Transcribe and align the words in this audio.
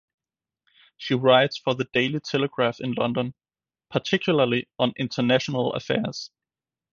She 0.97 1.13
writes 1.13 1.59
for 1.59 1.75
The 1.75 1.83
Daily 1.93 2.19
Telegraph 2.21 2.79
in 2.79 2.93
London 2.93 3.35
particularly 3.91 4.67
on 4.79 4.93
international 4.97 5.73
affairs. 5.73 6.31